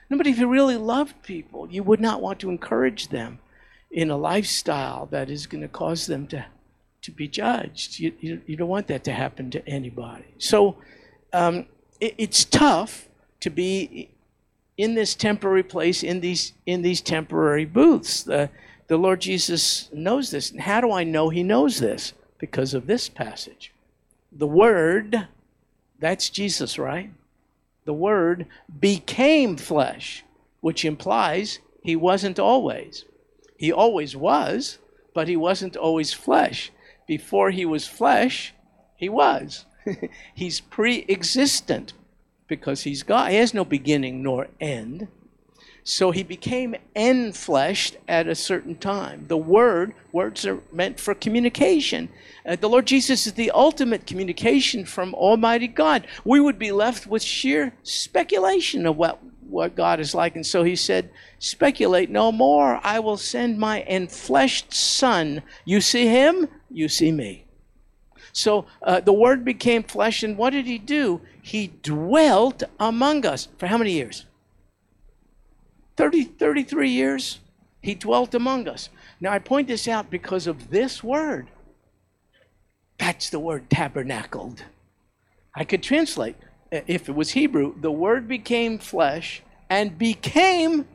[0.08, 3.38] But if you really loved people, you would not want to encourage them
[3.90, 6.46] in a lifestyle that is going to cause them to,
[7.02, 7.98] to be judged.
[7.98, 10.26] You, you, you don't want that to happen to anybody.
[10.38, 10.76] So
[11.32, 11.66] um,
[12.00, 13.08] it, it's tough
[13.40, 14.10] to be
[14.76, 18.22] in this temporary place, in these, in these temporary booths.
[18.24, 18.50] The,
[18.88, 20.50] the Lord Jesus knows this.
[20.50, 22.12] And how do I know He knows this?
[22.38, 23.72] Because of this passage.
[24.30, 25.28] The Word,
[25.98, 27.10] that's Jesus, right?
[27.86, 28.46] the Word
[28.78, 30.24] became flesh,
[30.60, 33.04] which implies he wasn't always.
[33.56, 34.78] He always was,
[35.14, 36.70] but he wasn't always flesh.
[37.06, 38.52] Before he was flesh,
[38.96, 39.64] he was.
[40.34, 41.92] he's pre existent
[42.48, 43.30] because he's God.
[43.30, 45.08] He has no beginning nor end.
[45.88, 49.26] So he became enfleshed at a certain time.
[49.28, 52.08] The word, words are meant for communication.
[52.44, 56.08] Uh, the Lord Jesus is the ultimate communication from Almighty God.
[56.24, 60.34] We would be left with sheer speculation of what, what God is like.
[60.34, 62.80] And so he said, Speculate no more.
[62.82, 65.40] I will send my enfleshed Son.
[65.64, 67.45] You see him, you see me.
[68.36, 71.22] So uh, the Word became flesh, and what did he do?
[71.40, 73.48] He dwelt among us.
[73.56, 74.26] For how many years?
[75.96, 77.38] 30, 33 years,
[77.80, 78.90] he dwelt among us.
[79.22, 81.48] Now, I point this out because of this word.
[82.98, 84.62] That's the word tabernacled.
[85.54, 86.36] I could translate,
[86.70, 90.86] if it was Hebrew, the word became flesh and became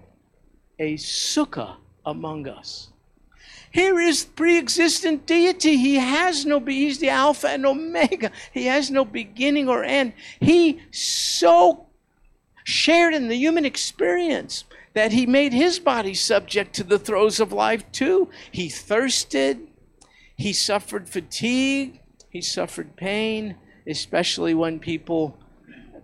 [0.78, 2.91] a sukkah among us.
[3.72, 5.78] Here is pre-existent deity.
[5.78, 8.32] He has no be he's the Alpha and Omega.
[8.54, 10.14] He has no beginning or end.
[10.40, 11.88] He so
[12.64, 17.54] shared in the human experience that he made his body subject to the throes of
[17.54, 18.30] life too.
[18.52, 19.68] He thirsted,
[20.36, 23.56] he suffered fatigue, he suffered pain,
[23.88, 25.38] especially when people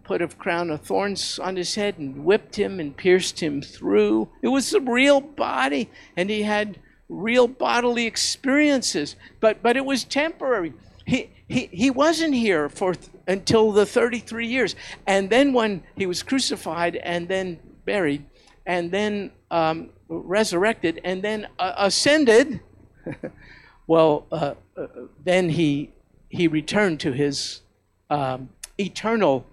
[0.04, 4.30] put a crown of thorns on his head and whipped him and pierced him through.
[4.42, 10.04] It was a real body, and he had real bodily experiences, but, but it was
[10.04, 10.74] temporary.
[11.06, 12.96] He, he, he wasn't here for
[13.28, 14.76] until the 33 years.
[15.06, 18.26] And then when he was crucified and then buried,
[18.66, 22.60] and then um, resurrected and then uh, ascended,
[23.88, 24.88] well, uh, uh,
[25.24, 25.92] then he,
[26.30, 27.62] he returned to his
[28.10, 29.46] um, eternal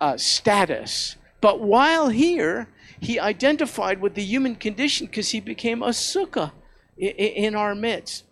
[0.00, 1.16] uh, status.
[1.40, 6.50] But while here, he identified with the human condition because he became a sukkah
[6.96, 8.24] in, our midst.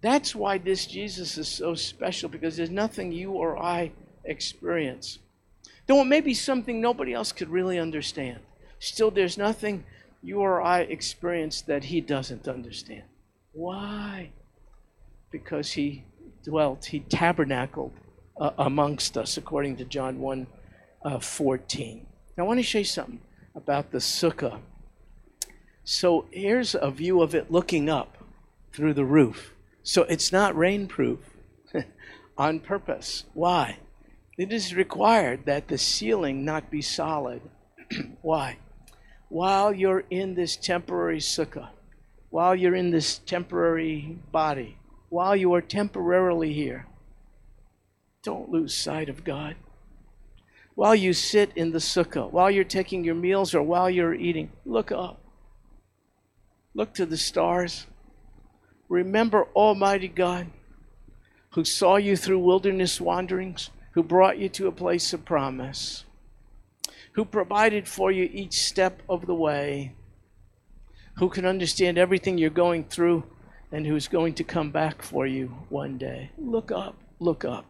[0.00, 3.92] That's why this Jesus is so special because there's nothing you or I
[4.24, 5.18] experience.
[5.86, 8.40] Though it may be something nobody else could really understand.
[8.78, 9.84] Still, there's nothing
[10.22, 13.02] you or I experience that he doesn't understand.
[13.52, 14.30] Why?
[15.30, 16.04] Because he
[16.44, 17.92] dwelt, he tabernacled
[18.40, 20.46] uh, amongst us, according to John 1
[21.04, 22.06] uh, 14.
[22.36, 23.20] Now, I want to show you something
[23.54, 24.60] about the sukkah.
[25.84, 28.18] So, here's a view of it looking up
[28.72, 29.54] through the roof.
[29.82, 31.18] So, it's not rainproof
[32.38, 33.24] on purpose.
[33.34, 33.78] Why?
[34.38, 37.42] It is required that the ceiling not be solid.
[38.22, 38.58] Why?
[39.30, 41.68] while you're in this temporary sukkah,
[42.30, 44.76] while you're in this temporary body,
[45.08, 46.86] while you are temporarily here,
[48.22, 49.56] don't lose sight of God.
[50.76, 54.50] while you sit in the sukkah, while you're taking your meals, or while you're eating,
[54.64, 55.20] look up.
[56.74, 57.86] Look to the stars.
[58.88, 60.46] Remember Almighty God
[61.50, 66.04] who saw you through wilderness wanderings, who brought you to a place of promise,
[67.12, 69.92] who provided for you each step of the way,
[71.14, 73.24] who can understand everything you're going through,
[73.72, 76.30] and who's going to come back for you one day.
[76.38, 77.66] Look up, look up.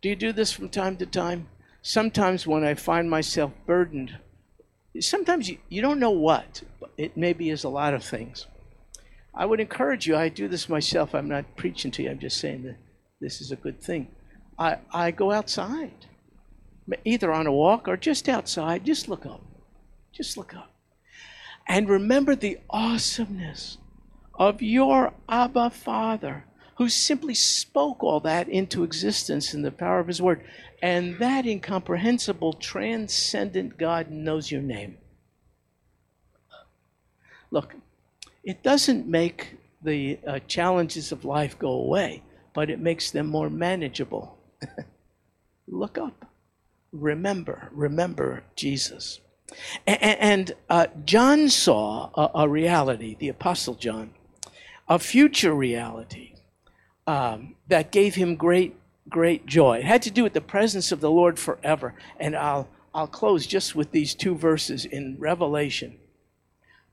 [0.00, 1.48] Do you do this from time to time?
[1.82, 4.18] Sometimes when I find myself burdened,
[5.00, 6.62] sometimes you, you don't know what.
[6.96, 8.46] It maybe is a lot of things.
[9.34, 11.14] I would encourage you, I do this myself.
[11.14, 12.76] I'm not preaching to you, I'm just saying that
[13.20, 14.08] this is a good thing.
[14.58, 16.06] I, I go outside,
[17.04, 18.84] either on a walk or just outside.
[18.84, 19.42] Just look up.
[20.12, 20.72] Just look up.
[21.68, 23.78] And remember the awesomeness
[24.34, 26.44] of your Abba Father,
[26.76, 30.42] who simply spoke all that into existence in the power of His Word.
[30.82, 34.98] And that incomprehensible, transcendent God knows your name.
[37.50, 37.74] Look,
[38.44, 42.22] it doesn't make the uh, challenges of life go away,
[42.54, 44.38] but it makes them more manageable.
[45.68, 46.26] Look up.
[46.92, 49.20] Remember, remember Jesus.
[49.86, 54.12] And, uh, John saw a, a, reality, the Apostle John,
[54.88, 56.34] a future reality
[57.06, 58.76] um, that gave him great,
[59.08, 59.78] great joy.
[59.78, 61.94] It had to do with the presence of the Lord forever.
[62.18, 65.98] And I'll, I'll close just with these two verses in Revelation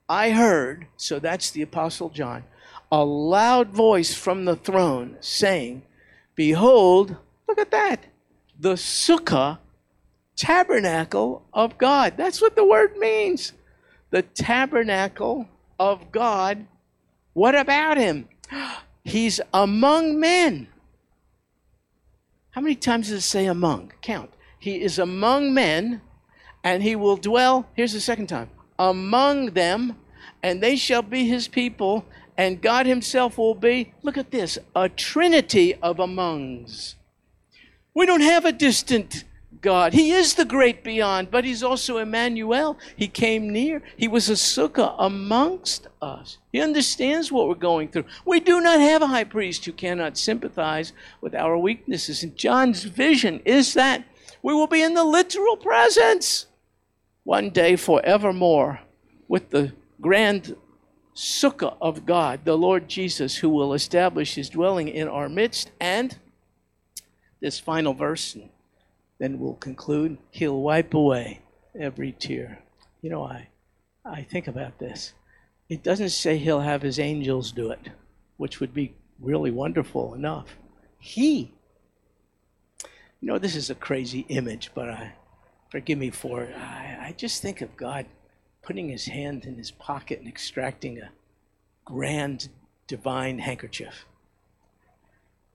[0.07, 2.43] I heard, so that's the Apostle John,
[2.91, 5.81] a loud voice from the throne saying,
[6.35, 8.05] Behold, look at that,
[8.59, 9.57] the sukkah,
[10.35, 12.13] tabernacle of God.
[12.17, 13.53] That's what the word means.
[14.11, 15.47] The tabernacle
[15.79, 16.67] of God.
[17.33, 18.29] What about him?
[19.03, 20.67] He's among men.
[22.55, 23.91] How many times does it say among?
[24.01, 24.31] Count.
[24.57, 25.99] He is among men,
[26.63, 28.49] and he will dwell, here's the second time,
[28.79, 29.97] among them,
[30.41, 32.05] and they shall be his people,
[32.37, 36.95] and God himself will be, look at this, a trinity of amongs.
[37.93, 39.25] We don't have a distant
[39.65, 39.93] God.
[39.93, 42.77] He is the great beyond, but he's also Emmanuel.
[42.95, 43.81] He came near.
[43.97, 46.37] He was a sukkah amongst us.
[46.51, 48.05] He understands what we're going through.
[48.25, 52.21] We do not have a high priest who cannot sympathize with our weaknesses.
[52.21, 54.05] And John's vision is that
[54.43, 56.45] we will be in the literal presence
[57.23, 58.81] one day forevermore
[59.27, 60.55] with the grand
[61.15, 65.71] sukkah of God, the Lord Jesus, who will establish his dwelling in our midst.
[65.79, 66.15] And
[67.41, 68.37] this final verse,
[69.19, 71.41] then we'll conclude, he'll wipe away
[71.79, 72.59] every tear.
[73.01, 73.47] You know, I,
[74.03, 75.13] I think about this.
[75.69, 77.89] It doesn't say he'll have his angels do it,
[78.37, 80.57] which would be really wonderful enough.
[80.99, 81.53] He,
[83.21, 85.13] you know, this is a crazy image, but I,
[85.69, 86.55] forgive me for it.
[86.55, 88.05] I, I just think of God
[88.61, 91.11] putting his hand in his pocket and extracting a
[91.83, 92.49] grand
[92.87, 94.05] divine handkerchief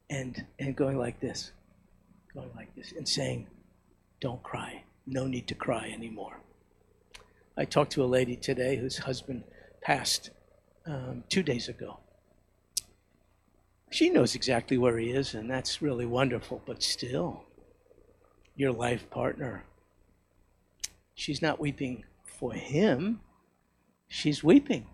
[0.08, 1.52] and and going like this
[2.34, 3.46] going like this and saying
[4.20, 6.40] don't cry no need to cry anymore
[7.56, 9.44] i talked to a lady today whose husband
[9.82, 10.30] passed
[10.86, 11.98] um, two days ago
[13.90, 17.44] she knows exactly where he is and that's really wonderful but still
[18.56, 19.64] your life partner
[21.14, 22.04] she's not weeping
[22.40, 23.20] for him,
[24.08, 24.86] she's weeping.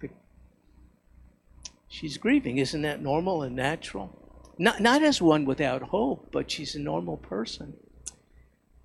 [1.87, 2.59] She's grieving.
[2.59, 4.26] Isn't that normal and natural?
[4.59, 7.75] Not, not as one without hope, but she's a normal person.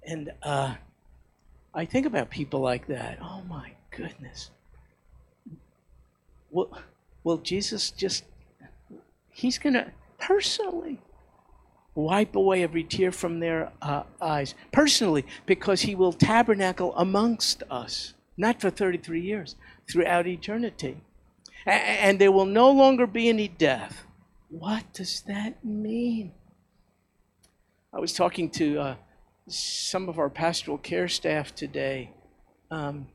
[0.05, 0.76] And uh,
[1.74, 3.19] I think about people like that.
[3.22, 4.49] Oh my goodness.
[6.49, 6.78] Well,
[7.24, 8.26] will Jesus just,
[9.30, 11.01] he's going to personally
[11.95, 14.55] wipe away every tear from their uh, eyes.
[14.72, 19.55] Personally, because he will tabernacle amongst us not for 33 years,
[19.89, 20.97] throughout eternity.
[21.65, 24.03] And there will no longer be any death.
[24.52, 26.34] What does that mean?
[27.91, 28.95] I was talking to uh,
[29.47, 32.12] some of our pastoral care staff today.
[32.70, 33.08] Um,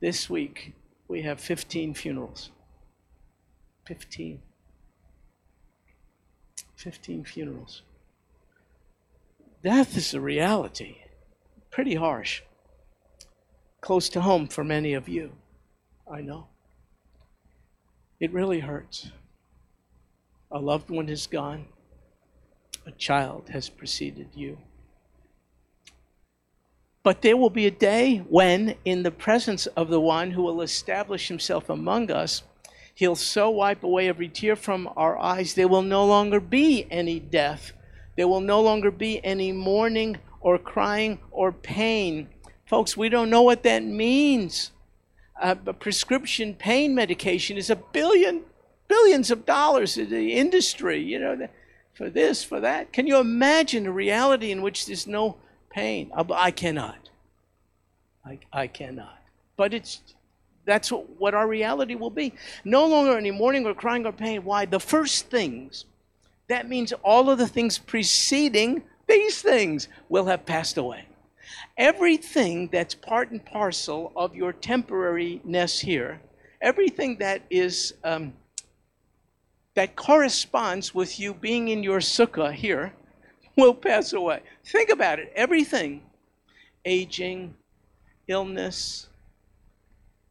[0.00, 0.74] this week,
[1.08, 2.50] we have 15 funerals.
[3.86, 4.40] 15.
[6.76, 7.82] 15 funerals.
[9.64, 10.98] Death is a reality,
[11.70, 12.42] pretty harsh
[13.82, 15.32] close to home for many of you.
[16.10, 16.46] I know.
[18.18, 19.10] It really hurts.
[20.54, 21.64] A loved one is gone,
[22.86, 24.58] a child has preceded you.
[27.02, 30.60] But there will be a day when, in the presence of the one who will
[30.60, 32.42] establish himself among us,
[32.94, 37.18] he'll so wipe away every tear from our eyes, there will no longer be any
[37.18, 37.72] death.
[38.16, 42.28] There will no longer be any mourning or crying or pain.
[42.66, 44.70] Folks, we don't know what that means.
[45.40, 48.42] Uh, prescription pain medication is a billion,
[48.92, 51.48] billions of dollars in the industry, you know,
[51.94, 52.92] for this, for that.
[52.92, 55.36] Can you imagine a reality in which there's no
[55.70, 56.10] pain?
[56.14, 57.08] I cannot.
[58.24, 59.18] I, I cannot.
[59.56, 60.02] But it's
[60.66, 62.34] that's what, what our reality will be.
[62.64, 64.44] No longer any mourning or crying or pain.
[64.44, 64.66] Why?
[64.66, 65.86] The first things.
[66.48, 71.06] That means all of the things preceding these things will have passed away.
[71.78, 76.20] Everything that's part and parcel of your temporariness here,
[76.60, 78.32] everything that is um,
[79.74, 82.92] that corresponds with you being in your sukkah here,
[83.56, 84.40] will pass away.
[84.64, 85.32] Think about it.
[85.34, 86.02] Everything,
[86.84, 87.54] aging,
[88.28, 89.08] illness,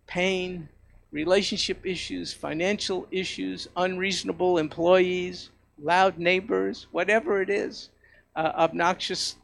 [0.08, 0.68] pain,
[1.12, 5.50] relationship issues, financial issues, unreasonable employees,
[5.82, 7.90] loud neighbors, whatever it is,
[8.36, 9.36] uh, obnoxious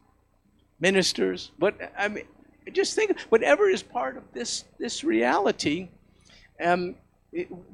[0.79, 1.51] ministers.
[1.59, 2.25] But I mean,
[2.71, 5.89] just think, whatever is part of this this reality,
[6.63, 6.95] um,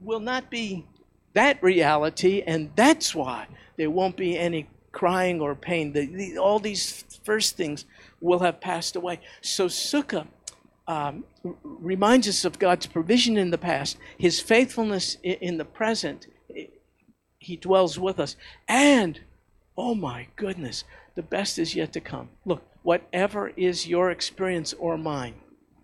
[0.01, 0.85] will not be
[1.33, 5.93] that reality, and that's why there won't be any crying or pain.
[5.93, 7.85] The, the, all these first things
[8.21, 9.19] will have passed away.
[9.41, 10.27] So Sukkah
[10.87, 16.27] um, reminds us of God's provision in the past, His faithfulness in the present.
[17.39, 18.35] He dwells with us.
[18.67, 19.19] And,
[19.77, 20.83] oh my goodness,
[21.15, 22.29] the best is yet to come.
[22.45, 25.35] Look, whatever is your experience or mine,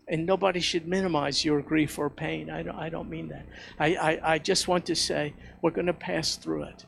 [0.09, 2.49] and nobody should minimize your grief or pain.
[2.49, 3.45] I don't, I don't mean that.
[3.79, 6.85] I, I, I just want to say we're going to pass through it.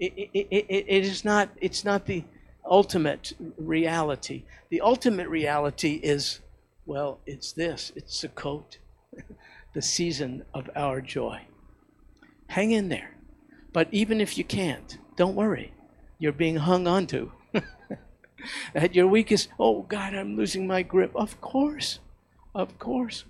[0.00, 2.24] It, it, it, it is not, it's not the
[2.64, 4.44] ultimate reality.
[4.70, 6.40] The ultimate reality is
[6.86, 8.78] well, it's this it's the coat,
[9.74, 11.42] the season of our joy.
[12.48, 13.16] Hang in there.
[13.72, 15.72] But even if you can't, don't worry.
[16.18, 17.32] You're being hung onto.
[18.74, 21.10] At your weakest, oh God, I'm losing my grip.
[21.14, 21.98] Of course,
[22.54, 23.24] of course.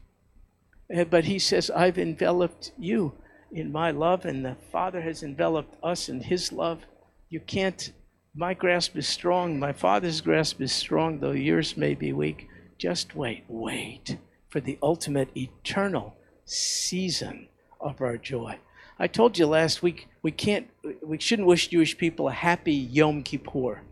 [0.90, 3.12] Eh, but he says, I've enveloped you
[3.50, 6.82] in my love, and the Father has enveloped us in his love.
[7.30, 7.92] You can't,
[8.34, 12.48] my grasp is strong, my Father's grasp is strong, though yours may be weak.
[12.78, 14.18] Just wait, wait
[14.48, 17.48] for the ultimate eternal season
[17.80, 18.58] of our joy.
[18.98, 20.68] I told you last week we can't
[21.02, 23.82] we shouldn't wish Jewish people a happy Yom Kippur.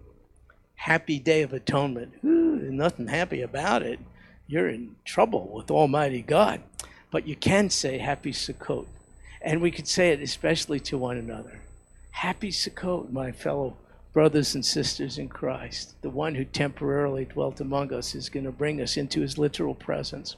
[0.76, 2.12] Happy Day of Atonement.
[2.24, 3.98] Ooh, nothing happy about it.
[4.46, 6.62] You're in trouble with Almighty God.
[7.10, 8.86] But you can say Happy Sukkot.
[9.40, 11.60] And we could say it especially to one another.
[12.10, 13.76] Happy Sukkot, my fellow
[14.12, 16.00] brothers and sisters in Christ.
[16.02, 19.74] The one who temporarily dwelt among us is going to bring us into his literal
[19.74, 20.36] presence.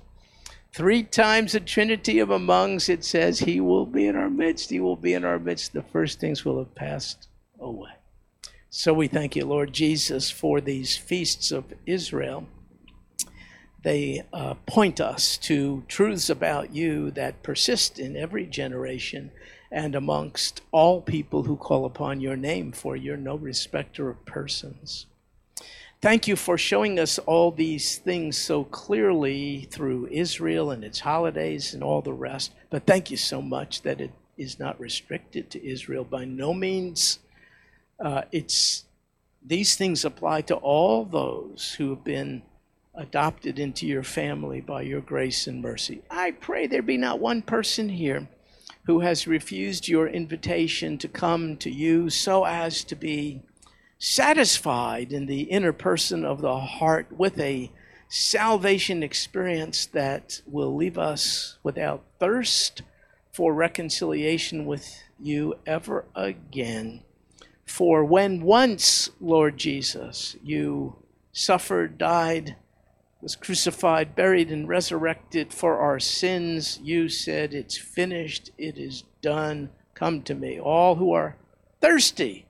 [0.72, 4.70] Three times the Trinity of amongs, it says, He will be in our midst.
[4.70, 5.72] He will be in our midst.
[5.72, 7.28] The first things will have passed
[7.60, 7.90] away.
[8.70, 12.48] So we thank you, Lord Jesus, for these feasts of Israel.
[13.84, 19.30] They uh, point us to truths about you that persist in every generation
[19.70, 25.06] and amongst all people who call upon your name, for you're no respecter of persons.
[26.00, 31.74] Thank you for showing us all these things so clearly through Israel and its holidays
[31.74, 32.52] and all the rest.
[32.70, 36.04] But thank you so much that it is not restricted to Israel.
[36.04, 37.18] By no means,
[38.00, 38.84] uh, it's
[39.44, 42.42] these things apply to all those who have been
[42.96, 46.02] adopted into your family by your grace and mercy.
[46.10, 48.28] I pray there be not one person here
[48.86, 53.40] who has refused your invitation to come to you so as to be
[53.98, 57.70] satisfied in the inner person of the heart with a
[58.08, 62.82] salvation experience that will leave us without thirst
[63.32, 67.02] for reconciliation with you ever again.
[67.66, 70.96] For when once, Lord Jesus, you
[71.32, 72.56] suffered, died,
[73.24, 76.78] was crucified, buried, and resurrected for our sins.
[76.82, 79.70] You said, It's finished, it is done.
[79.94, 81.36] Come to me, all who are
[81.80, 82.44] thirsty,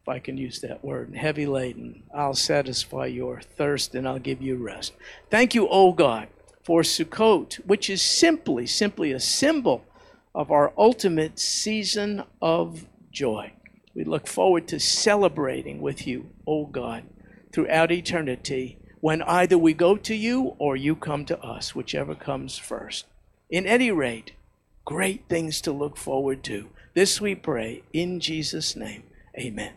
[0.00, 2.04] if I can use that word, and heavy laden.
[2.14, 4.92] I'll satisfy your thirst and I'll give you rest.
[5.30, 6.28] Thank you, O God,
[6.62, 9.84] for Sukkot, which is simply, simply a symbol
[10.32, 13.52] of our ultimate season of joy.
[13.94, 17.02] We look forward to celebrating with you, O God,
[17.52, 22.58] throughout eternity when either we go to you or you come to us, whichever comes
[22.58, 23.06] first.
[23.50, 24.32] In any rate,
[24.84, 26.68] great things to look forward to.
[26.94, 29.04] This we pray in Jesus' name.
[29.38, 29.74] Amen.